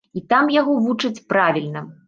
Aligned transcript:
І 0.19 0.21
там 0.31 0.49
яго 0.55 0.77
вучаць 0.87 1.23
правільна! 1.35 1.89